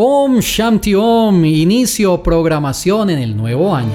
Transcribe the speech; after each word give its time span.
Om 0.00 0.38
Shanti 0.38 0.94
Om, 0.94 1.44
inicio 1.44 2.22
programación 2.22 3.10
en 3.10 3.18
el 3.18 3.36
nuevo 3.36 3.74
año. 3.74 3.90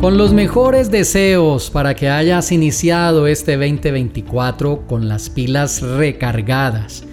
Con 0.00 0.16
los 0.16 0.32
mejores 0.32 0.90
deseos 0.90 1.68
para 1.68 1.94
que 1.94 2.08
hayas 2.08 2.52
iniciado 2.52 3.26
este 3.26 3.58
2024 3.58 4.86
con 4.86 5.08
las 5.08 5.28
pilas 5.28 5.82
recargadas. 5.82 7.04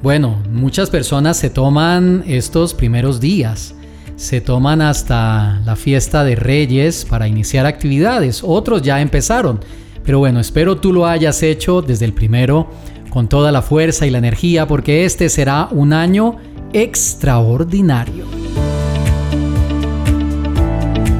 Bueno, 0.00 0.40
muchas 0.48 0.90
personas 0.90 1.36
se 1.38 1.50
toman 1.50 2.22
estos 2.28 2.72
primeros 2.72 3.18
días, 3.18 3.74
se 4.14 4.40
toman 4.40 4.80
hasta 4.80 5.60
la 5.64 5.74
fiesta 5.74 6.22
de 6.22 6.36
Reyes 6.36 7.04
para 7.04 7.26
iniciar 7.26 7.66
actividades, 7.66 8.42
otros 8.44 8.82
ya 8.82 9.00
empezaron, 9.00 9.58
pero 10.04 10.18
bueno, 10.18 10.40
espero 10.40 10.76
tú 10.76 10.92
lo 10.92 11.06
hayas 11.06 11.42
hecho 11.42 11.82
desde 11.82 12.04
el 12.04 12.12
primero 12.12 12.68
con 13.10 13.28
toda 13.28 13.52
la 13.52 13.62
fuerza 13.62 14.06
y 14.06 14.10
la 14.10 14.18
energía 14.18 14.66
porque 14.66 15.04
este 15.04 15.28
será 15.28 15.68
un 15.70 15.92
año 15.92 16.36
extraordinario. 16.72 18.24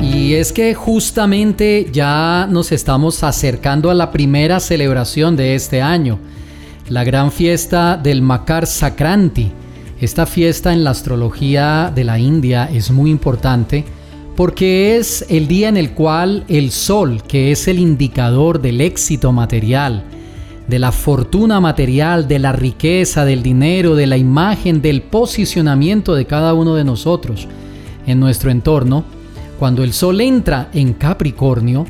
Y 0.00 0.34
es 0.34 0.52
que 0.52 0.74
justamente 0.74 1.88
ya 1.92 2.46
nos 2.50 2.72
estamos 2.72 3.22
acercando 3.22 3.91
a 3.91 3.95
la 3.95 4.10
primera 4.10 4.60
celebración 4.60 5.36
de 5.36 5.55
este 5.55 5.83
año, 5.83 6.19
la 6.88 7.05
gran 7.05 7.30
fiesta 7.30 7.96
del 7.96 8.22
Makar 8.22 8.66
Sakranti. 8.66 9.52
Esta 10.00 10.27
fiesta 10.27 10.72
en 10.72 10.84
la 10.84 10.91
astrología 10.91 11.92
de 11.94 12.05
la 12.05 12.19
India 12.19 12.69
es 12.72 12.91
muy 12.91 13.10
importante 13.10 13.84
porque 14.36 14.96
es 14.96 15.27
el 15.28 15.46
día 15.48 15.68
en 15.68 15.77
el 15.77 15.92
cual 15.92 16.45
el 16.48 16.70
sol, 16.70 17.22
que 17.27 17.52
es 17.52 17.68
el 17.68 17.78
indicador 17.78 18.60
del 18.60 18.80
éxito 18.80 19.32
material, 19.32 20.05
de 20.66 20.78
la 20.78 20.92
fortuna 20.92 21.60
material, 21.60 22.28
de 22.28 22.38
la 22.38 22.52
riqueza, 22.52 23.24
del 23.24 23.42
dinero, 23.42 23.95
de 23.95 24.06
la 24.06 24.16
imagen, 24.16 24.80
del 24.80 25.03
posicionamiento 25.03 26.14
de 26.14 26.25
cada 26.25 26.55
uno 26.55 26.75
de 26.75 26.84
nosotros 26.84 27.48
en 28.06 28.20
nuestro 28.20 28.50
entorno, 28.50 29.05
cuando 29.58 29.84
el 29.84 29.92
Sol 29.92 30.20
entra 30.20 30.70
en 30.72 30.92
Capricornio, 30.94 31.86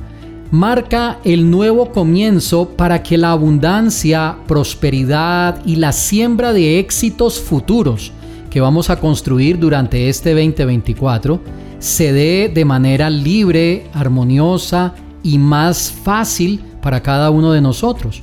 marca 0.50 1.18
el 1.24 1.50
nuevo 1.50 1.90
comienzo 1.92 2.68
para 2.70 3.02
que 3.02 3.16
la 3.16 3.30
abundancia, 3.30 4.36
prosperidad 4.46 5.64
y 5.64 5.76
la 5.76 5.92
siembra 5.92 6.52
de 6.52 6.78
éxitos 6.78 7.40
futuros 7.40 8.12
que 8.52 8.60
vamos 8.60 8.90
a 8.90 9.00
construir 9.00 9.58
durante 9.58 10.10
este 10.10 10.34
2024 10.34 11.40
se 11.78 12.12
dé 12.12 12.50
de 12.52 12.66
manera 12.66 13.08
libre, 13.08 13.86
armoniosa 13.94 14.94
y 15.22 15.38
más 15.38 15.90
fácil 15.90 16.60
para 16.82 17.02
cada 17.02 17.30
uno 17.30 17.52
de 17.52 17.62
nosotros. 17.62 18.22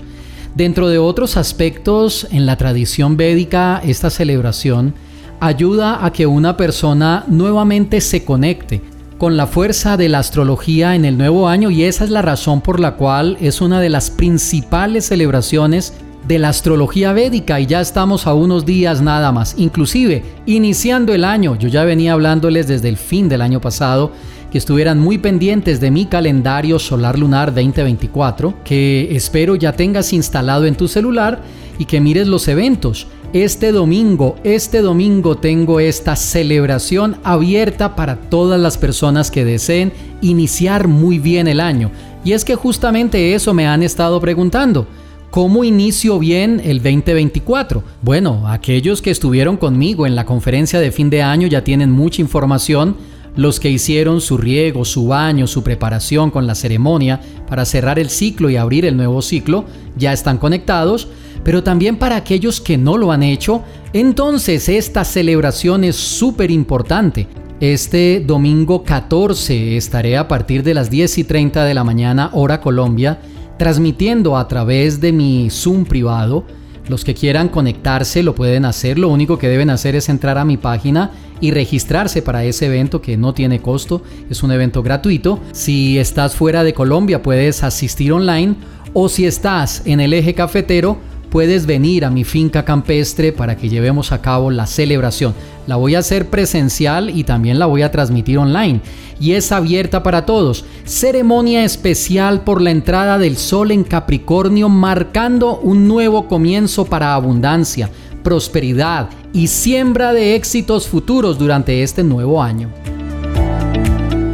Dentro 0.53 0.87
de 0.87 0.99
otros 0.99 1.35
aspectos 1.35 2.27
en 2.29 2.45
la 2.45 2.57
tradición 2.57 3.17
védica, 3.17 3.81
esta 3.83 4.11
celebración 4.11 4.93
ayuda 5.39 6.05
a 6.05 6.13
que 6.13 6.27
una 6.27 6.55
persona 6.57 7.23
nuevamente 7.27 7.99
se 7.99 8.23
conecte 8.23 8.83
con 9.17 9.35
la 9.35 9.47
fuerza 9.47 9.97
de 9.97 10.09
la 10.09 10.19
astrología 10.19 10.93
en 10.95 11.05
el 11.05 11.17
nuevo 11.17 11.47
año 11.47 11.71
y 11.71 11.85
esa 11.85 12.03
es 12.03 12.11
la 12.11 12.21
razón 12.21 12.61
por 12.61 12.79
la 12.79 12.97
cual 12.97 13.35
es 13.41 13.61
una 13.61 13.81
de 13.81 13.89
las 13.89 14.11
principales 14.11 15.07
celebraciones 15.07 15.95
de 16.27 16.39
la 16.39 16.49
astrología 16.49 17.13
védica 17.13 17.59
y 17.59 17.65
ya 17.65 17.81
estamos 17.81 18.27
a 18.27 18.33
unos 18.33 18.65
días 18.65 19.01
nada 19.01 19.31
más. 19.31 19.55
Inclusive, 19.57 20.23
iniciando 20.45 21.13
el 21.13 21.23
año, 21.23 21.57
yo 21.57 21.67
ya 21.67 21.83
venía 21.83 22.13
hablándoles 22.13 22.67
desde 22.67 22.89
el 22.89 22.97
fin 22.97 23.29
del 23.29 23.41
año 23.41 23.61
pasado 23.61 24.11
que 24.51 24.57
estuvieran 24.57 24.99
muy 24.99 25.17
pendientes 25.17 25.79
de 25.79 25.91
mi 25.91 26.05
calendario 26.05 26.79
solar 26.79 27.19
lunar 27.19 27.53
2024, 27.53 28.55
que 28.63 29.15
espero 29.15 29.55
ya 29.55 29.73
tengas 29.73 30.11
instalado 30.11 30.65
en 30.65 30.75
tu 30.75 30.87
celular 30.87 31.41
y 31.77 31.85
que 31.85 32.01
mires 32.01 32.27
los 32.27 32.47
eventos 32.47 33.07
este 33.33 33.71
domingo, 33.71 34.37
este 34.43 34.81
domingo 34.81 35.37
tengo 35.37 35.79
esta 35.79 36.15
celebración 36.15 37.17
abierta 37.23 37.95
para 37.95 38.15
todas 38.15 38.59
las 38.59 38.79
personas 38.79 39.29
que 39.29 39.45
deseen 39.45 39.93
iniciar 40.21 40.87
muy 40.87 41.19
bien 41.19 41.47
el 41.47 41.59
año. 41.59 41.91
Y 42.25 42.31
es 42.31 42.43
que 42.43 42.55
justamente 42.55 43.35
eso 43.35 43.53
me 43.53 43.67
han 43.67 43.83
estado 43.83 44.19
preguntando. 44.19 44.87
¿Cómo 45.31 45.63
inicio 45.63 46.17
bien 46.17 46.59
el 46.63 46.77
2024? 46.77 47.83
Bueno, 48.01 48.47
aquellos 48.47 49.01
que 49.01 49.11
estuvieron 49.11 49.57
conmigo 49.57 50.07
en 50.07 50.15
la 50.15 50.25
conferencia 50.25 50.79
de 50.79 50.91
fin 50.91 51.11
de 51.11 51.21
año 51.21 51.47
ya 51.47 51.63
tienen 51.63 51.91
mucha 51.91 52.21
información. 52.21 52.95
Los 53.35 53.59
que 53.59 53.69
hicieron 53.69 54.21
su 54.21 54.37
riego, 54.37 54.85
su 54.85 55.07
baño, 55.07 55.45
su 55.45 55.61
preparación 55.61 56.31
con 56.31 56.47
la 56.47 56.55
ceremonia 56.55 57.21
para 57.47 57.65
cerrar 57.65 57.99
el 57.99 58.09
ciclo 58.09 58.49
y 58.49 58.57
abrir 58.57 58.85
el 58.85 58.97
nuevo 58.97 59.21
ciclo 59.21 59.65
ya 59.97 60.13
están 60.13 60.39
conectados 60.39 61.07
pero 61.43 61.63
también 61.63 61.97
para 61.97 62.15
aquellos 62.15 62.59
que 62.61 62.77
no 62.77 62.97
lo 62.97 63.11
han 63.11 63.23
hecho, 63.23 63.63
entonces 63.93 64.69
esta 64.69 65.03
celebración 65.03 65.83
es 65.83 65.95
súper 65.95 66.51
importante. 66.51 67.27
Este 67.59 68.23
domingo 68.25 68.83
14 68.83 69.75
estaré 69.75 70.17
a 70.17 70.27
partir 70.27 70.63
de 70.63 70.73
las 70.73 70.89
10 70.89 71.17
y 71.17 71.23
30 71.23 71.65
de 71.65 71.73
la 71.73 71.83
mañana 71.83 72.29
hora 72.33 72.61
Colombia 72.61 73.19
transmitiendo 73.59 74.37
a 74.37 74.47
través 74.47 74.99
de 75.01 75.11
mi 75.11 75.49
Zoom 75.51 75.85
privado. 75.85 76.45
Los 76.87 77.03
que 77.03 77.13
quieran 77.13 77.49
conectarse 77.49 78.23
lo 78.23 78.33
pueden 78.33 78.65
hacer, 78.65 78.97
lo 78.97 79.09
único 79.09 79.37
que 79.37 79.49
deben 79.49 79.69
hacer 79.69 79.95
es 79.95 80.09
entrar 80.09 80.39
a 80.39 80.45
mi 80.45 80.57
página 80.57 81.11
y 81.39 81.51
registrarse 81.51 82.23
para 82.23 82.43
ese 82.43 82.65
evento 82.65 83.01
que 83.01 83.17
no 83.17 83.33
tiene 83.33 83.61
costo, 83.61 84.01
es 84.29 84.41
un 84.41 84.51
evento 84.51 84.81
gratuito. 84.81 85.39
Si 85.51 85.99
estás 85.99 86.35
fuera 86.35 86.63
de 86.63 86.73
Colombia 86.73 87.21
puedes 87.21 87.61
asistir 87.61 88.11
online 88.11 88.55
o 88.93 89.07
si 89.07 89.27
estás 89.27 89.83
en 89.85 89.99
el 89.99 90.13
eje 90.13 90.33
cafetero 90.33 90.97
puedes 91.29 91.65
venir 91.65 92.05
a 92.05 92.09
mi 92.09 92.23
finca 92.23 92.65
campestre 92.65 93.31
para 93.31 93.55
que 93.55 93.69
llevemos 93.69 94.11
a 94.11 94.21
cabo 94.21 94.51
la 94.51 94.65
celebración. 94.65 95.33
La 95.67 95.75
voy 95.75 95.95
a 95.95 95.99
hacer 95.99 96.29
presencial 96.29 97.09
y 97.09 97.23
también 97.23 97.59
la 97.59 97.65
voy 97.65 97.83
a 97.83 97.91
transmitir 97.91 98.37
online. 98.37 98.81
Y 99.19 99.33
es 99.33 99.51
abierta 99.51 100.01
para 100.01 100.25
todos. 100.25 100.65
Ceremonia 100.85 101.63
especial 101.63 102.41
por 102.41 102.61
la 102.61 102.71
entrada 102.71 103.17
del 103.17 103.37
sol 103.37 103.71
en 103.71 103.83
Capricornio 103.83 104.69
marcando 104.69 105.59
un 105.59 105.87
nuevo 105.87 106.27
comienzo 106.27 106.85
para 106.85 107.13
abundancia, 107.13 107.89
prosperidad 108.23 109.09
y 109.33 109.47
siembra 109.47 110.13
de 110.13 110.35
éxitos 110.35 110.87
futuros 110.87 111.37
durante 111.37 111.83
este 111.83 112.03
nuevo 112.03 112.41
año. 112.41 112.69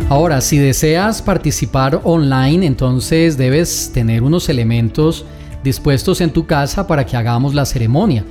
Ahora, 0.07 0.39
si 0.39 0.59
deseas 0.59 1.23
participar 1.23 1.99
online, 2.03 2.67
entonces 2.67 3.37
debes 3.37 3.91
tener 3.91 4.21
unos 4.21 4.49
elementos 4.49 5.25
dispuestos 5.65 6.21
en 6.21 6.29
tu 6.29 6.45
casa 6.45 6.87
para 6.87 7.05
que 7.05 7.17
hagamos 7.17 7.55
la 7.55 7.65
ceremonia. 7.65 8.23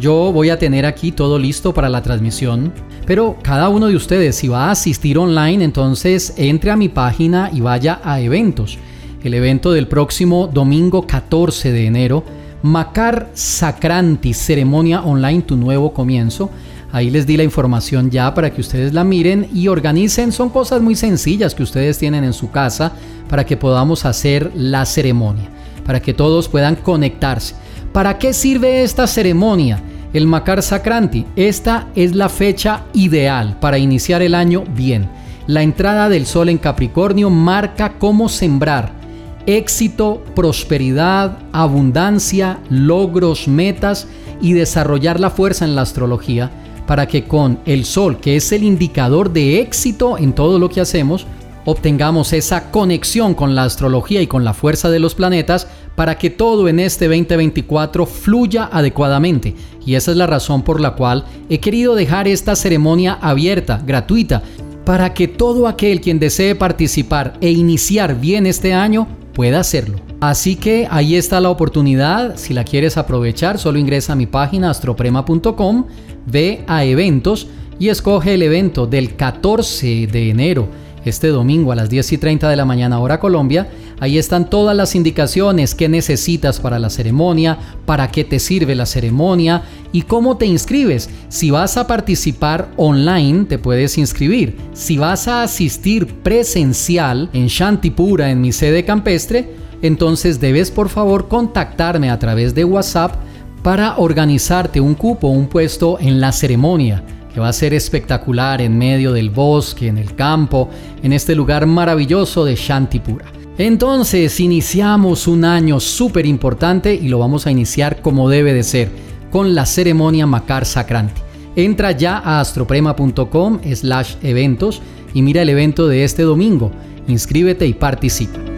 Yo 0.00 0.32
voy 0.32 0.50
a 0.50 0.58
tener 0.58 0.84
aquí 0.84 1.12
todo 1.12 1.38
listo 1.38 1.72
para 1.72 1.88
la 1.88 2.02
transmisión, 2.02 2.72
pero 3.06 3.38
cada 3.42 3.68
uno 3.68 3.86
de 3.86 3.96
ustedes 3.96 4.34
si 4.34 4.48
va 4.48 4.66
a 4.66 4.70
asistir 4.72 5.16
online, 5.16 5.62
entonces 5.62 6.34
entre 6.36 6.72
a 6.72 6.76
mi 6.76 6.88
página 6.88 7.48
y 7.52 7.60
vaya 7.60 8.00
a 8.02 8.20
eventos. 8.20 8.76
El 9.22 9.34
evento 9.34 9.70
del 9.70 9.86
próximo 9.86 10.48
domingo 10.52 11.06
14 11.06 11.70
de 11.70 11.86
enero, 11.86 12.24
Macar 12.62 13.30
Sacranti, 13.34 14.34
ceremonia 14.34 15.02
online, 15.02 15.42
tu 15.42 15.56
nuevo 15.56 15.92
comienzo. 15.92 16.50
Ahí 16.92 17.08
les 17.08 17.24
di 17.24 17.36
la 17.36 17.44
información 17.44 18.10
ya 18.10 18.34
para 18.34 18.50
que 18.50 18.62
ustedes 18.62 18.92
la 18.92 19.04
miren 19.04 19.48
y 19.54 19.68
organicen. 19.68 20.32
Son 20.32 20.48
cosas 20.48 20.82
muy 20.82 20.96
sencillas 20.96 21.54
que 21.54 21.62
ustedes 21.62 21.98
tienen 21.98 22.24
en 22.24 22.32
su 22.32 22.50
casa 22.50 22.92
para 23.28 23.46
que 23.46 23.56
podamos 23.56 24.04
hacer 24.04 24.50
la 24.56 24.84
ceremonia 24.84 25.50
para 25.84 26.00
que 26.00 26.14
todos 26.14 26.48
puedan 26.48 26.76
conectarse. 26.76 27.54
¿Para 27.92 28.18
qué 28.18 28.32
sirve 28.32 28.82
esta 28.82 29.06
ceremonia? 29.06 29.82
El 30.12 30.26
Makar 30.26 30.62
Sakranti. 30.62 31.26
Esta 31.36 31.88
es 31.94 32.14
la 32.14 32.28
fecha 32.28 32.84
ideal 32.92 33.58
para 33.60 33.78
iniciar 33.78 34.22
el 34.22 34.34
año 34.34 34.64
bien. 34.74 35.08
La 35.46 35.62
entrada 35.62 36.08
del 36.08 36.26
sol 36.26 36.48
en 36.48 36.58
Capricornio 36.58 37.30
marca 37.30 37.94
cómo 37.98 38.28
sembrar 38.28 39.00
éxito, 39.46 40.22
prosperidad, 40.34 41.38
abundancia, 41.52 42.60
logros, 42.68 43.48
metas 43.48 44.06
y 44.40 44.52
desarrollar 44.52 45.20
la 45.20 45.30
fuerza 45.30 45.64
en 45.64 45.74
la 45.74 45.82
astrología 45.82 46.50
para 46.86 47.06
que 47.06 47.24
con 47.24 47.60
el 47.66 47.84
sol, 47.84 48.18
que 48.18 48.36
es 48.36 48.52
el 48.52 48.64
indicador 48.64 49.32
de 49.32 49.60
éxito 49.60 50.18
en 50.18 50.32
todo 50.32 50.58
lo 50.58 50.68
que 50.68 50.80
hacemos, 50.80 51.26
obtengamos 51.64 52.32
esa 52.32 52.70
conexión 52.70 53.34
con 53.34 53.54
la 53.54 53.64
astrología 53.64 54.22
y 54.22 54.26
con 54.26 54.44
la 54.44 54.54
fuerza 54.54 54.90
de 54.90 54.98
los 54.98 55.14
planetas 55.14 55.66
para 55.94 56.18
que 56.18 56.30
todo 56.30 56.68
en 56.68 56.80
este 56.80 57.06
2024 57.06 58.06
fluya 58.06 58.68
adecuadamente. 58.72 59.54
Y 59.84 59.94
esa 59.94 60.10
es 60.12 60.16
la 60.16 60.26
razón 60.26 60.62
por 60.62 60.80
la 60.80 60.92
cual 60.92 61.24
he 61.48 61.58
querido 61.60 61.94
dejar 61.94 62.28
esta 62.28 62.56
ceremonia 62.56 63.18
abierta, 63.20 63.82
gratuita, 63.84 64.42
para 64.84 65.12
que 65.14 65.28
todo 65.28 65.68
aquel 65.68 66.00
quien 66.00 66.18
desee 66.18 66.54
participar 66.54 67.34
e 67.40 67.50
iniciar 67.50 68.18
bien 68.18 68.46
este 68.46 68.72
año 68.72 69.06
pueda 69.34 69.60
hacerlo. 69.60 69.98
Así 70.20 70.56
que 70.56 70.86
ahí 70.90 71.16
está 71.16 71.40
la 71.40 71.50
oportunidad, 71.50 72.36
si 72.36 72.52
la 72.52 72.64
quieres 72.64 72.96
aprovechar, 72.96 73.58
solo 73.58 73.78
ingresa 73.78 74.12
a 74.12 74.16
mi 74.16 74.26
página 74.26 74.70
astroprema.com, 74.70 75.86
ve 76.26 76.64
a 76.66 76.84
eventos 76.84 77.46
y 77.78 77.88
escoge 77.88 78.34
el 78.34 78.42
evento 78.42 78.86
del 78.86 79.16
14 79.16 80.06
de 80.06 80.30
enero 80.30 80.68
este 81.04 81.28
domingo 81.28 81.72
a 81.72 81.76
las 81.76 81.88
10 81.88 82.12
y 82.12 82.18
30 82.18 82.48
de 82.48 82.56
la 82.56 82.64
mañana 82.64 82.98
hora 83.00 83.20
Colombia, 83.20 83.68
Ahí 84.00 84.16
están 84.16 84.48
todas 84.48 84.74
las 84.74 84.94
indicaciones 84.94 85.74
que 85.74 85.86
necesitas 85.86 86.58
para 86.58 86.78
la 86.78 86.88
ceremonia, 86.88 87.58
para 87.84 88.10
qué 88.10 88.24
te 88.24 88.38
sirve 88.38 88.74
la 88.74 88.86
ceremonia 88.86 89.62
y 89.92 90.02
cómo 90.02 90.38
te 90.38 90.46
inscribes. 90.46 91.10
Si 91.28 91.50
vas 91.50 91.76
a 91.76 91.86
participar 91.86 92.70
online, 92.78 93.44
te 93.44 93.58
puedes 93.58 93.98
inscribir. 93.98 94.56
Si 94.72 94.96
vas 94.96 95.28
a 95.28 95.42
asistir 95.42 96.06
presencial 96.06 97.28
en 97.34 97.48
Shantipura, 97.48 98.30
en 98.30 98.40
mi 98.40 98.52
sede 98.52 98.86
campestre, 98.86 99.50
entonces 99.82 100.40
debes 100.40 100.70
por 100.70 100.88
favor 100.88 101.28
contactarme 101.28 102.10
a 102.10 102.18
través 102.18 102.54
de 102.54 102.64
WhatsApp 102.64 103.16
para 103.62 103.98
organizarte 103.98 104.80
un 104.80 104.94
cupo, 104.94 105.28
un 105.28 105.46
puesto 105.46 105.98
en 106.00 106.22
la 106.22 106.32
ceremonia 106.32 107.04
que 107.32 107.40
va 107.40 107.48
a 107.48 107.52
ser 107.52 107.74
espectacular 107.74 108.60
en 108.60 108.76
medio 108.76 109.12
del 109.12 109.30
bosque, 109.30 109.88
en 109.88 109.98
el 109.98 110.14
campo, 110.14 110.68
en 111.02 111.12
este 111.12 111.34
lugar 111.34 111.66
maravilloso 111.66 112.44
de 112.44 112.56
Shantipura. 112.56 113.26
Entonces 113.58 114.40
iniciamos 114.40 115.28
un 115.28 115.44
año 115.44 115.80
súper 115.80 116.24
importante 116.26 116.94
y 116.94 117.08
lo 117.08 117.18
vamos 117.18 117.46
a 117.46 117.50
iniciar 117.50 118.00
como 118.00 118.28
debe 118.28 118.54
de 118.54 118.62
ser, 118.62 118.90
con 119.30 119.54
la 119.54 119.66
ceremonia 119.66 120.26
Makar 120.26 120.64
Sakranti. 120.64 121.20
Entra 121.56 121.92
ya 121.92 122.18
a 122.18 122.40
astroprema.com 122.40 123.60
slash 123.74 124.14
eventos 124.22 124.80
y 125.12 125.22
mira 125.22 125.42
el 125.42 125.48
evento 125.48 125.88
de 125.88 126.04
este 126.04 126.22
domingo. 126.22 126.70
Inscríbete 127.06 127.66
y 127.66 127.74
participa. 127.74 128.49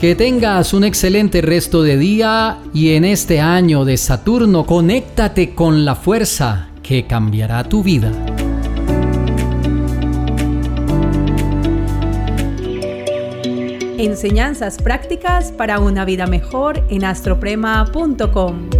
Que 0.00 0.14
tengas 0.14 0.72
un 0.72 0.82
excelente 0.82 1.42
resto 1.42 1.82
de 1.82 1.98
día 1.98 2.56
y 2.72 2.94
en 2.94 3.04
este 3.04 3.38
año 3.38 3.84
de 3.84 3.98
Saturno 3.98 4.64
conéctate 4.64 5.54
con 5.54 5.84
la 5.84 5.94
fuerza 5.94 6.70
que 6.82 7.06
cambiará 7.06 7.64
tu 7.64 7.82
vida. 7.82 8.10
Enseñanzas 13.98 14.78
prácticas 14.78 15.52
para 15.52 15.80
una 15.80 16.06
vida 16.06 16.26
mejor 16.26 16.82
en 16.88 17.04
astroprema.com. 17.04 18.79